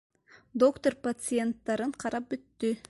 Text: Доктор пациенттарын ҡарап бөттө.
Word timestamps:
Доктор 0.63 0.97
пациенттарын 1.09 1.95
ҡарап 2.05 2.31
бөттө. 2.35 2.79